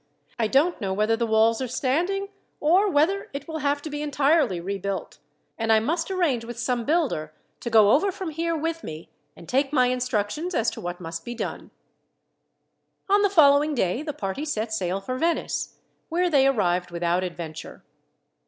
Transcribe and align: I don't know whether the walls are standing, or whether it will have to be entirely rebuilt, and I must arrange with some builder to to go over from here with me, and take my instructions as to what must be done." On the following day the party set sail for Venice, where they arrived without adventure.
I 0.39 0.47
don't 0.47 0.81
know 0.81 0.93
whether 0.93 1.15
the 1.15 1.27
walls 1.27 1.61
are 1.61 1.67
standing, 1.67 2.29
or 2.59 2.89
whether 2.89 3.29
it 3.33 3.47
will 3.47 3.59
have 3.59 3.83
to 3.83 3.89
be 3.91 4.01
entirely 4.01 4.59
rebuilt, 4.59 5.19
and 5.59 5.71
I 5.71 5.79
must 5.79 6.09
arrange 6.09 6.43
with 6.43 6.57
some 6.57 6.85
builder 6.85 7.27
to 7.59 7.69
to 7.69 7.69
go 7.69 7.91
over 7.91 8.11
from 8.11 8.31
here 8.31 8.55
with 8.57 8.83
me, 8.83 9.11
and 9.35 9.47
take 9.47 9.71
my 9.71 9.85
instructions 9.89 10.55
as 10.55 10.71
to 10.71 10.81
what 10.81 10.99
must 11.01 11.23
be 11.23 11.35
done." 11.35 11.69
On 13.09 13.21
the 13.21 13.29
following 13.29 13.75
day 13.75 14.01
the 14.01 14.11
party 14.11 14.43
set 14.43 14.73
sail 14.73 15.01
for 15.01 15.19
Venice, 15.19 15.75
where 16.09 16.31
they 16.31 16.47
arrived 16.47 16.89
without 16.89 17.23
adventure. 17.23 17.83